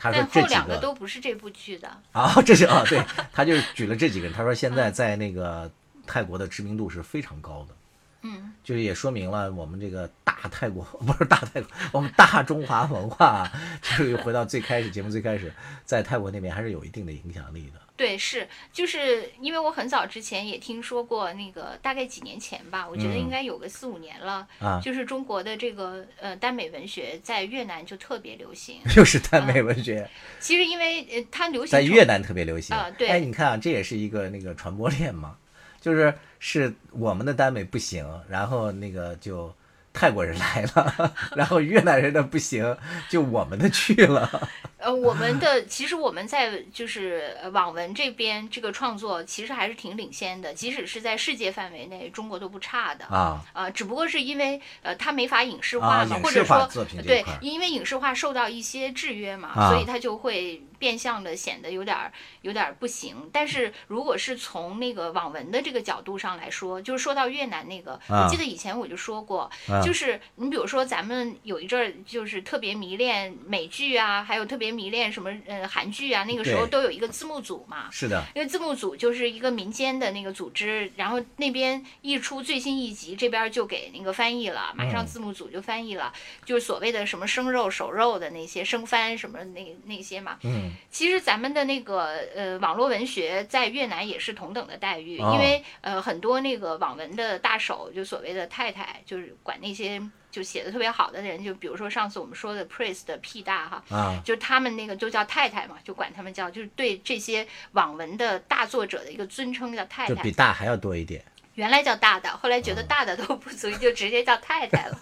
[0.03, 4.35] 他说这几个都不是这部剧的 啊，这是啊，对，他就举了这几个人。
[4.35, 5.71] 他说现在在那个
[6.05, 7.75] 泰国的知名度是非常高的，
[8.23, 13.49] 嗯，就是也说明了我们这个大泰国 不是大泰国，我们大中华文化，
[13.81, 15.53] 就是又回到最开始节目最开始，
[15.85, 17.79] 在泰国那边还是有一定的影响力的。
[17.95, 30.09] 对，是，就是因为我很早之前也听说过那个，大概几年前吧，我觉得应该有个四五年了，啊，就是中国的这个呃耽美文学在越南就特别流行， 又是耽美文学。
[30.39, 35.37] 其实因为呃它流行在越南特别流行啊，对，哎，你看啊，这也是一个那个传播链嘛，
[35.79, 39.53] 就是是我们的耽美不行，然后那个就。
[39.95, 42.75] 泰国人来了， 然后越南人的不行，
[43.09, 44.49] 就我们的去了。
[44.83, 53.41] 呃，我们的其实我们在就是网文这边这个创作其实还是挺领先的，即使是在世界范围内，中国都不差的啊。
[53.53, 56.69] 呃，只不过是因为呃它没法影视化嘛，或者说
[57.03, 60.61] 对，因为影视化受到一些制约嘛，所以它就会。
[60.83, 69.49] 变相的显得有点儿有点儿不行，但是如果是从那个网文的这个角度上来说，就是说到越南那个，我记得以前我就说过，
[69.81, 86.11] 就是你比如说咱们有一阵儿就是特别迷恋美剧啊，还有特别迷恋什么呃韩剧啊，那个时候都有一个字幕组嘛，是的，因为字幕组就是一个民间的那个组织，然后那边一出最新一集，这边就给那个翻译了，马上字幕组就翻译了，
[86.45, 90.71] 就是所谓的什么生肉熟肉的那些生番什么那那些嘛，嗯。
[90.89, 100.01] 其实咱们的那个呃网络文学在越南也是同等的待遇，因为呃很多那个网文的大手，就所谓的太太，就是管那些
[100.33, 111.23] 就写的特别好的人，就比如说上次我们说的 Priest 的 P 大哈，啊，就他们那个都叫太太嘛，就管他们叫，就是对这些网文的大作者的一个尊称叫太太，就比大还要多一点。
[111.53, 114.99] 原来叫大的，后来觉得大的都不足以，就直接叫太太了。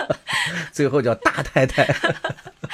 [0.72, 1.86] 最后叫大太太。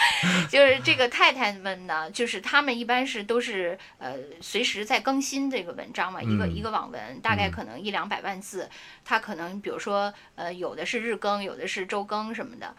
[0.49, 8.69] 就是这个太太们呢，就是他们一般是都是呃随时在更新这个文章嘛，一个一个网文大概可能一两百万字，
[9.05, 12.75] 他可能比如说呃有的是日更，有的是周更什么的。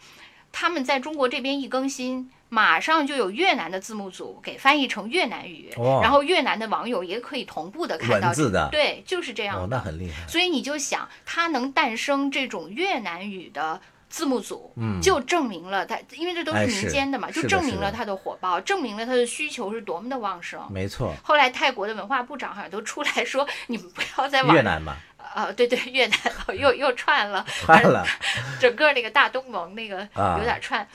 [0.52, 9.62] 他们在中国这边一更新，马上就有越南的字幕组给翻译成越南语，然后越南的网友也可以同步的看到字的，对，就是这样的。
[9.62, 10.28] 哦，那很厉害。
[10.28, 20.62] 所以你就想，它能诞生这种越南语的字幕组，就证明了他，因为这都是民间的嘛，就证明了他的火爆，证明了他的需求是多么的旺盛。
[20.72, 21.14] 没错。
[21.24, 24.98] 后来泰国的文化部长好像都出来说，你们不要在网越南嘛。
[25.34, 26.20] 啊，对对，越南
[26.58, 28.04] 又又串了， 串了，
[28.60, 30.00] 整个那个大东盟那个
[30.38, 30.86] 有点串，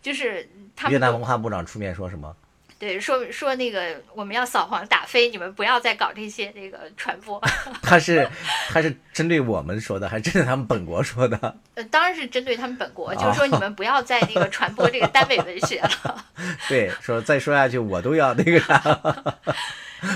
[0.00, 2.32] 就是他们越南文化部长出面说什么？
[2.80, 7.38] 对，说说那个我们要扫黄打非，你们不要再搞这些那个传播。
[7.82, 8.26] 他是
[8.70, 11.38] 他是针对我们说的，还是针对他们本国说的？
[11.76, 16.24] 呃，当然是针对他们本国，就是说你们不要再那个传播这个耽美文学了。
[16.70, 18.98] 对，说再说下去我都要那个啥。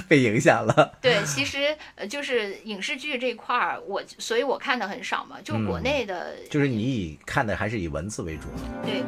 [0.09, 0.97] 被影响了。
[1.03, 6.35] 对，其实呃，就是影视剧这块儿，我所以我看的很少嘛，就国内的。
[6.49, 8.45] 就是你以看的还是以文字为主。
[8.83, 9.05] 对。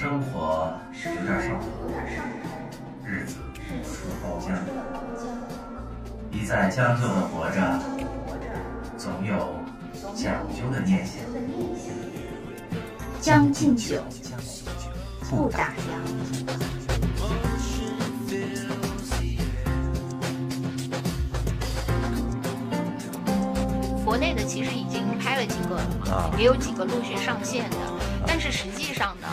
[0.00, 1.66] 生活有点上头，
[3.04, 3.34] 日子
[3.82, 4.52] 出了包浆，
[6.30, 7.80] 一再将就的活着，
[8.96, 9.58] 总有
[10.14, 11.16] 讲究的念想。
[13.20, 14.00] 将进酒，
[15.28, 15.80] 不打烊。
[24.04, 27.76] 国内的其实已经拍了几个了嘛，也有几个陆续上线的。
[28.26, 29.26] 但是实际上呢，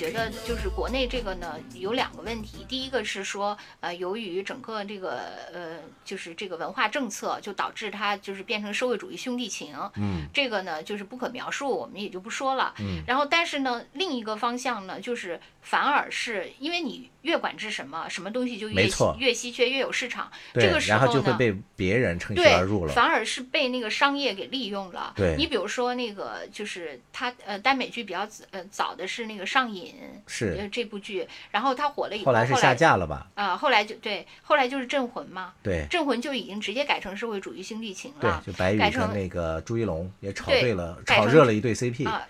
[0.00, 5.20] 觉得就是国内这个呢有两个问题，第一个是说，呃，由于整个这个
[5.52, 22.92] 呃，就是这个文化政策，就导致它就是变成社会主义兄弟情，嗯，这个呢就是不可描述，我们也就不说了，嗯，然后但是呢，另一个方向呢，就是反而是因为你越管制什么，什么东西就越越稀缺，越有市场，对这个，时候呢，然后就会被别人趁虚对而入，了。
[22.92, 25.12] 反而是被那个商业给利用了。
[25.16, 29.94] 对你比如说那个，就是他呃，耽美剧比较早呃早的是那个《上瘾》
[30.30, 33.26] 是呃这部剧，然后它火了以后，后来是下架了吧？
[33.34, 38.42] 啊、后来就对，后来就是《镇魂》嘛，对《镇魂》就已经直接改成社会主义兄弟情对了，。
[38.46, 42.08] 就白宇跟改成那个朱一龙也炒对对了，炒热了一对 CP。
[42.08, 42.26] 啊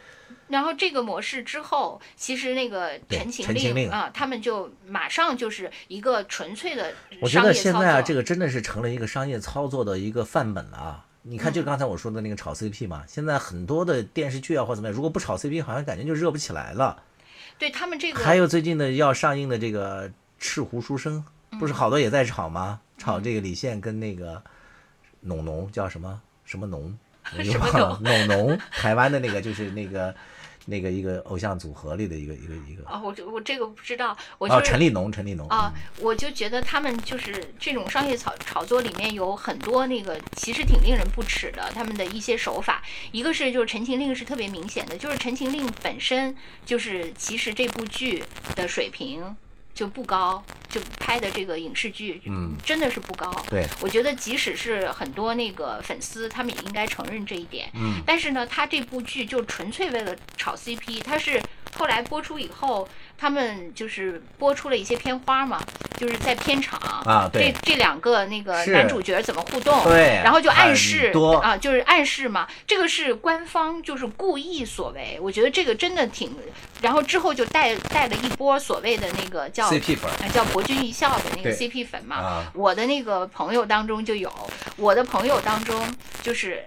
[0.50, 11.06] 然后这个模式之后，其实那个陈情陈令啊，他们就马上就是一个纯粹的我觉得商业操现在啊，这个真的是成了一个商业操作的一个范本了啊！
[11.22, 17.02] 你看，嗯就刚才我说的那个炒 CP 嘛，现在很多的电视剧啊或怎么样，如果不炒 CP，好像感觉就热不起来了。
[17.58, 20.08] 对他们这个还有最近的要上映的这个
[20.38, 21.22] 《赤狐书生》，
[21.58, 22.80] 不是好多也在炒吗？
[22.96, 24.42] 炒这个李现跟那个
[25.20, 26.96] 农农叫什么什么 农，
[28.00, 30.14] 农农，台湾的那个就是那个
[30.66, 32.88] 那个一个偶像组合里的一个一个一个。
[32.88, 35.49] 啊，我这我这个不知道，我哦，就是陈立农，陈立农。
[35.49, 42.83] 啊，我就觉得他们就是这种商业炒炒作里面有很多那个其实挺令人不齿的，他们的一些手法。
[43.12, 48.23] 一个是就是《陈情令》是特别明显的，就是《陈情令》本身就是其实这部剧
[48.55, 49.37] 的水平
[49.74, 53.30] 就不高，就拍的这个影视剧，嗯，真的是不高。
[53.48, 57.70] 对，我觉得即使是很多那个粉丝，他们也应该承认这一点。
[57.74, 61.42] 嗯，但是呢，他这部剧就纯粹为了炒 CP，他是
[61.76, 62.88] 后来播出以后，
[63.20, 65.62] 他们就是播出了一些片花嘛，
[65.98, 66.80] 就是在片场。
[67.04, 67.52] 啊对。
[67.52, 71.37] 这这两个那个男主角怎么互动，对然后就暗示多。
[71.37, 76.35] 啊，就是暗示嘛，这个是官方就是故意所为，我觉得这个真的挺，
[76.80, 80.11] 然后之后就带带了一波所谓的那个叫 CP 粉。
[80.11, 84.33] 啊叫博君一笑的那个 CP 粉嘛，啊，我的那个朋友当中就有，
[84.76, 86.64] 我的朋友当中就是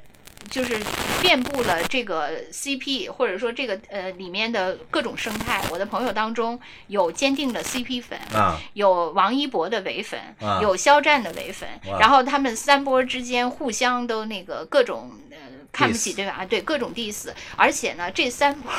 [0.50, 0.78] 就是
[1.24, 5.64] 遍布了这个 CP 或者说这个呃里面的各种生态。
[5.72, 8.20] 我的朋友当中有坚定的 CP 粉。
[8.34, 15.38] 啊，有王一博的唯粉，啊有肖战的唯粉，然后他们三波之间互相都那个各种呃
[15.74, 16.38] 看不起对吧？
[16.40, 18.72] 啊，对，各种 diss，而且呢，这三波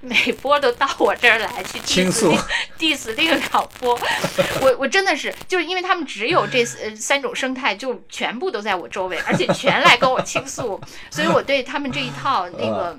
[0.00, 2.36] 每波都到我这儿来去 diss 倾诉
[2.78, 3.98] diss 另两波，
[4.60, 12.98] 我我真的是就是因为他们只有这呃三种生态，就全部都在我周围，而且全来跟我倾诉，所以我对他们这一套那个。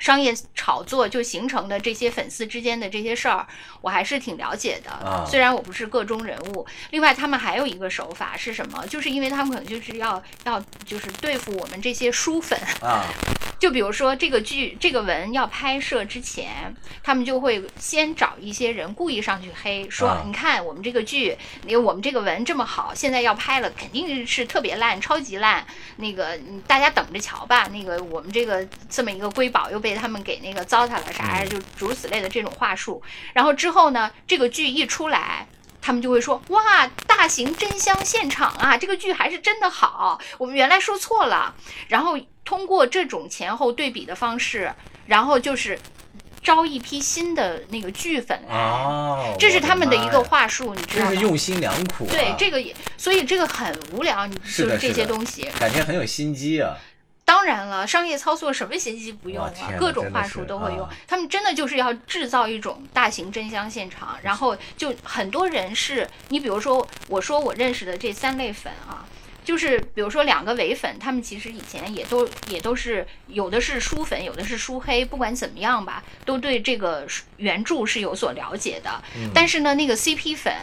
[0.00, 3.46] 商业炒作就形成的这些粉丝之间的这些事儿，
[3.80, 4.90] 我还是挺了解的。
[4.90, 8.84] 啊虽然我不是个中人物，另外他们还有一个手法是什么？
[8.88, 13.04] 就是因为他们可能就是要要就是对付我们这些书粉，啊，
[13.60, 25.64] 就比如说这个剧这个文要拍摄之前，他们就会先找一些人故意上去黑，说、啊你看我们这个剧，你我们这个文这么好，现在要拍了，肯定是特别烂，超级烂。
[25.96, 27.68] 那个嗯大家等着瞧吧。
[27.68, 31.44] 那个我们这个这么一个瑰宝又被他们给那个糟蹋了啥呀？
[31.44, 33.02] 就诸如此类的这种话术。
[33.34, 35.46] 然后之后呢，这个剧一出来。
[35.82, 41.54] 他们就会说：“哇，大型真香现场啊，这个剧还是真的好，我们原来说错了。”
[41.88, 42.18] 然后
[42.50, 44.74] 通过这种前后对比的方式，
[45.06, 45.78] 然后就是
[46.42, 51.10] 招一批新的那个剧粉来，哦，这是他们的一，个话术，你知道吗？
[51.12, 52.10] 真是用心良苦、啊。
[52.10, 55.48] 对，这个也，所以这个很无聊，你就是这些东西。
[55.60, 56.76] 感觉很有心机啊。
[57.24, 60.80] 当然了，商业操作什么心机不用啊各种话术都会用。
[60.80, 69.06] 啊他们真的就是要制造一种大型真香现场，然后就很多人是你比如说，我说我认识的这三类粉啊。
[69.44, 78.90] 就是比如说两个伪粉，他们其实以前也都也都是有的是书粉，有的是书黑，不管怎么样吧，都对这个原著是有所了解的。
[79.16, 80.54] 嗯但是呢，那个 CP 粉，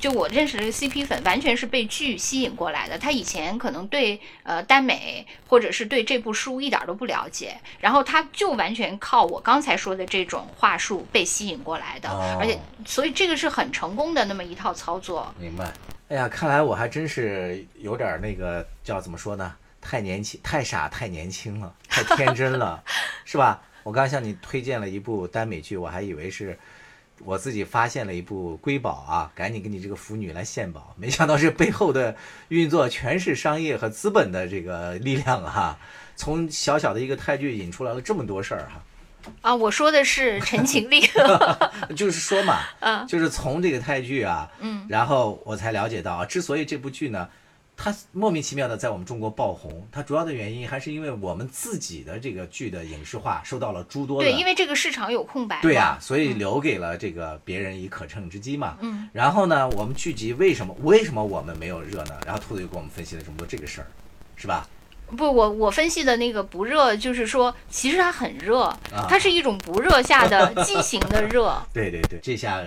[0.00, 2.98] 就我认识的 CP 粉，完全是被剧吸引过来的。
[2.98, 15.32] 他以前可能对呃耽美或者是对这部书一点都不了解，然后他就完全靠我刚才说的这种话术被吸引过来的，哦而且所以这个是很成功的那么一套操作。
[15.38, 15.72] 明白。
[16.08, 19.54] 哎呀，看来我还真是有点儿那个叫怎么说呢？
[19.80, 22.82] 太年轻、太傻、太年轻了，太天真了，
[23.26, 23.62] 是吧？
[23.82, 26.58] 我刚向你推荐了一部耽美剧，我还以为是
[27.24, 32.16] 我自己发现了一部瑰宝啊，赶紧给你这个腐女来献宝，没想到这背后的
[32.48, 35.78] 运作全是商业和资本的这个力量啊！
[36.16, 38.82] 从小小的一个泰剧引出来了这么多事儿哈、
[39.42, 41.02] 啊，我说的是《陈情令》
[41.94, 47.28] 就是说嘛，啊就是从这个泰剧啊，嗯，然后我才了解到啊，之所以这部剧呢，
[47.76, 55.60] 它莫名其妙的在我们中国爆红，它主要的原因还是因为我们自己的这个剧的影视化受到了诸多的对，因为这个市场有空白。
[55.60, 58.76] 对呀、所以留给了这个别人以可乘之机嘛。
[58.80, 59.08] 嗯。
[59.12, 62.18] 然后呢，我们剧集为什么为什么我们没有热呢？
[62.24, 63.86] 然后兔子又给我们分析了这么多这个事儿，
[64.36, 64.66] 是吧？
[65.16, 71.54] 不，我我分析的那个不热，就是说其实它很热，啊它是一种不热下的 畸形的热。
[71.72, 72.62] 对对对，这下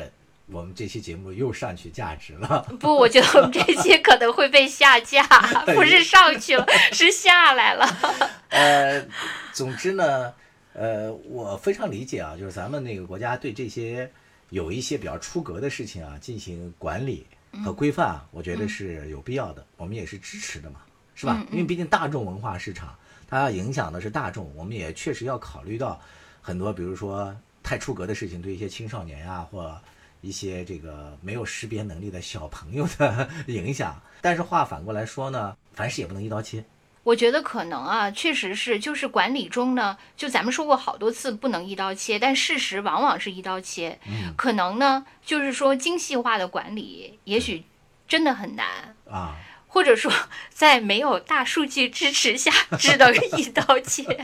[0.47, 2.65] 我们这期节目又上去价值了。
[2.79, 5.23] 不，我觉得我们这期可能会被下架，
[5.73, 7.87] 不是上去了，是下来了。
[8.49, 9.05] 呃，
[9.53, 10.33] 总之呢，
[10.73, 14.11] 呃，我非常理解啊，就是咱们那个国家对这些
[14.49, 17.25] 有一些比较出格的事情啊进行管理
[17.63, 20.81] 和规范啊，我觉得是有必要的，我们也是支持的嘛，
[21.15, 21.45] 是吧？
[21.51, 22.95] 因为毕竟大众文化市场
[23.27, 25.99] 它要影响的是大众，我们也确实要考虑到
[26.41, 29.79] 很多，比如说太出格的事情对一些青少年呀、或
[30.21, 34.01] 一些这个没有识别能力的小朋友的影响。
[34.21, 36.63] 但是话反过来说呢，凡事也不能一刀切。
[37.03, 43.97] 我觉得可能啊，确实是，就是管理中呢，就咱们说过好多次不能一刀切，但事实往往是一刀切。
[44.07, 47.63] 嗯可能呢，就是说精细化的管理，也许
[48.07, 48.95] 真的很难。
[49.09, 49.35] 啊，
[49.73, 50.11] 或者说，
[50.53, 54.03] 在没有大数据支持下，只能一刀切。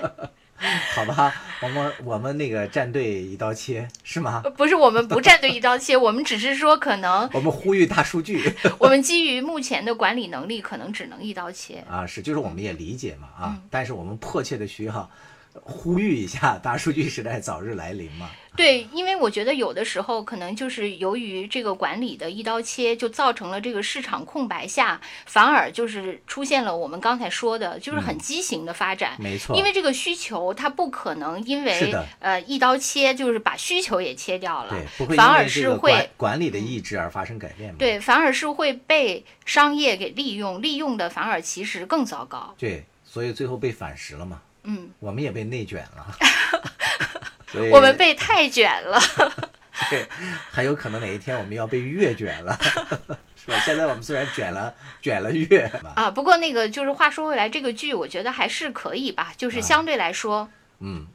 [0.95, 1.31] 好吧，
[1.61, 4.41] 我们我们那个战队一刀切是吗？
[4.57, 11.83] 不是我们不站队一刀切， 我们只是说，可能我们呼吁大数据我们基于目前的管理能力，可能只能一刀切。
[11.89, 15.09] 啊，是就是我们也理解嘛啊，嗯但是我们迫切的需要
[15.63, 18.29] 呼吁一下大数据时代早日来临嘛。
[18.55, 29.15] 对，因为我觉得有的时候可能就是由于这个管理的一刀切，就造成了这个市场空白下，反而就是出现了我们刚才说的，就是很畸形的发展。
[29.19, 34.73] 没错，因为这个需求，它不可能因为是的呃一刀切，就是把需求也切掉了
[35.15, 37.75] 反而是会管管理的意志而发生改变嘛。
[37.77, 42.55] 对，反而是会被商业给利用，利用的反而其实更糟糕。
[42.57, 46.05] 对，所以最后被反噬了嘛，嗯，我们也被内卷了。
[47.72, 48.99] 我们被太卷了。
[49.89, 50.05] 对，
[50.51, 52.59] 很有可能哪一天我们要被越卷了，
[53.38, 53.59] 是吧？
[53.63, 60.49] 现在我们虽然卷了卷了越吧，啊，不过那个就是话说回来，这个剧我觉得还是可以吧，就是相对来说，
[60.80, 61.05] 嗯，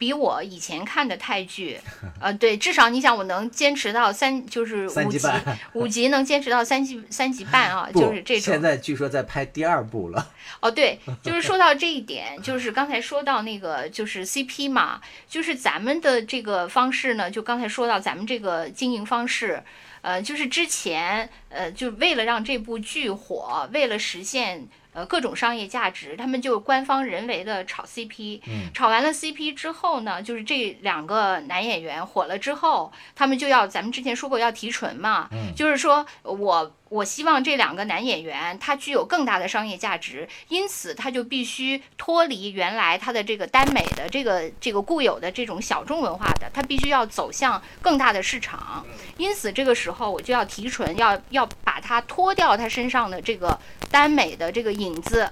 [0.00, 1.78] 比我以前看的泰剧，
[2.18, 5.28] 呃，对，至少你想我能坚持到三，就是五集
[5.74, 8.54] 五集能坚持到三集三集半啊，就是这种。
[8.54, 10.30] 现在据说在拍第二部了，
[10.60, 19.62] 哦，对，就是说到这一点，就是刚才说到那个就是 CP 嘛，就是咱们的这个方式呢，就刚才说到咱们这个经营方式，
[20.00, 24.66] 呃，就是之前呃，就为了让这部剧火，为了实现。
[24.92, 28.70] 呃，各种商业价值，他们就官方人为的炒 CP，、嗯。
[28.74, 35.54] 炒完了 CP 之后呢，就是这两个男演员火了之后，他们就要，咱们之前说过要提纯嘛，嗯。
[35.54, 48.84] 就是说我我希望这两个男演员他具有更大的商业价值，因此他就必须脱离原来他的这个耽美的这个这个固有的这种小众文化的，他必须要走向更大的市场。
[49.16, 53.56] 因此这个时候我就要提纯，要要把他脱掉他身上的这个
[53.90, 55.30] 耽美的这个影子。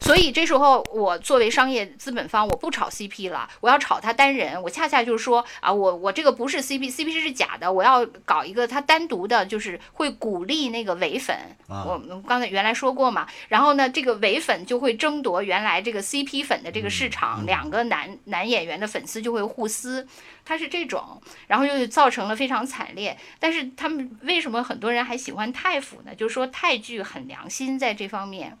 [0.00, 4.60] 所以这时候，我作为商业资本方，我不炒 CP 了，我要炒他单人。
[4.62, 11.36] 我恰恰就是说啊，我我这个不是 CP，CP 是假的，我要搞一个他单独的，就是会鼓励那个伪粉。
[11.68, 20.06] 啊我们刚才原来说过嘛，然后呢，这个伪粉就会争夺原来这个 CP 粉的这个市场，两个男男演员的粉丝就会互撕，
[20.44, 23.18] 它是这种，然后又造成了非常惨烈。
[23.38, 26.14] 但是他们为什么很多人还喜欢泰腐呢？
[26.14, 28.56] 就是说泰剧很良心在这方面。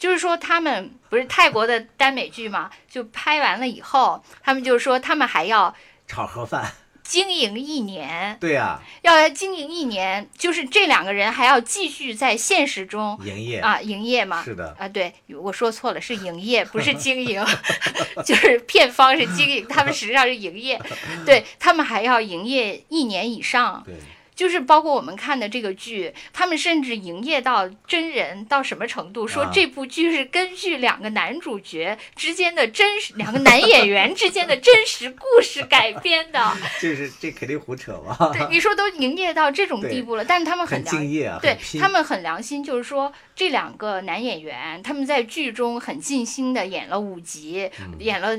[0.00, 5.72] 就是说，他们不是泰国的耽美剧嘛，就拍完了以后，他们就是说，他们还要
[6.08, 6.72] 炒盒饭，
[7.04, 14.42] 经营一年，对呀、要经营一年，就是这两个人还要继续在现实中营业、啊营业嘛。
[14.42, 17.44] 是的，啊，对，我说错了，是营业，不是经营，
[18.24, 20.80] 就是片方是经营， 他们实际上是营业，
[21.26, 23.94] 对他们还要营业一年以上，对，
[24.40, 29.28] 就是包括我们看的这个剧，他们甚至营业到真人到什么程度？
[29.28, 36.40] 说啊这部剧是根据两个男主角之间的真实，两个男演员之间的真实故事改编的。
[36.80, 48.34] 这是这肯定胡扯吧，对，你说都营业到这种地步了，但是他们很良敬业啊，对他们很良心，就是说这两个男演员他们在剧中很尽心的演了五集，嗯演了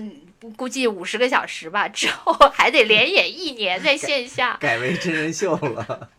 [0.49, 6.09] 估计五十个小时吧，之后还得连演一年在线下， 改为真人秀了，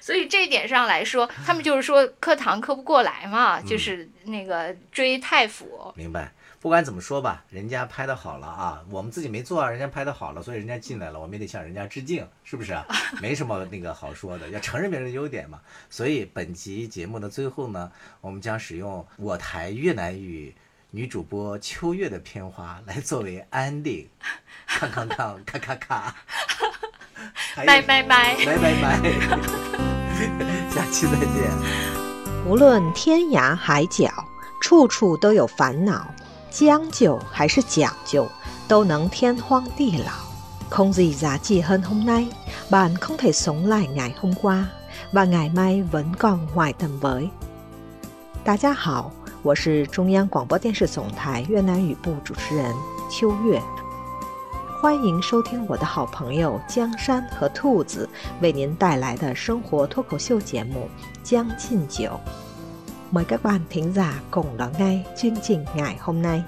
[0.00, 6.32] 所以这一点上来说，他们就是说磕糖磕不过来嘛，嗯就是那个追太傅，明白。
[6.58, 12.84] 不管怎么说吧，人家拍的好了啊，我们自己没做啊，人家拍的好了，所以人家进来了，我们也得向人家致敬，是不是啊？
[13.22, 15.60] 没什么那个好说的，要承认别人的优点嘛。
[15.88, 20.52] 所以本集节目的最后呢，我们将使用我台越南语
[20.92, 24.06] 女主播秋月的片花来作为 ending，
[24.66, 26.14] 康康康咔咔咔，
[27.56, 29.02] 拜拜拜拜拜拜，
[30.70, 31.50] 下期再见。
[32.46, 34.08] 无论天涯海角，
[34.62, 36.06] 处处都有烦恼。
[36.50, 38.26] 将就还是讲究，
[38.66, 40.12] 都能天荒地老。
[40.70, 42.28] không gì giá trị hơn hôm nay,
[42.70, 44.66] bạn không thể sống lại ngày hôm qua,
[45.12, 47.28] và ngày mai vẫn còn ngoài tầm với.
[48.44, 49.12] 大家好，
[49.46, 52.74] 我是中央广播电视总台越南语部主持人
[53.08, 53.62] 秋月，
[54.82, 58.08] 欢迎收听我的好朋友江山和兔子
[58.40, 60.88] 为您带来的生活脱口秀节目
[61.30, 62.18] 《将进酒》。
[63.12, 66.42] Mời các bạn thính giả cùng lắng nghe chương trình ngày hôm nay.